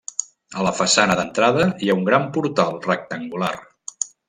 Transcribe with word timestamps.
A 0.61 0.63
la 0.67 0.71
façana 0.77 1.17
d'entrada 1.19 1.67
hi 1.87 1.91
ha 1.91 1.97
un 1.99 2.09
gran 2.09 2.27
portal 2.39 2.75
rectangular. 2.89 3.55